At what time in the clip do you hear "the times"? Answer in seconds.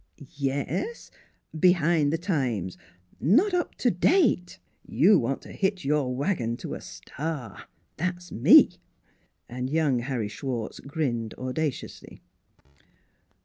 2.11-2.75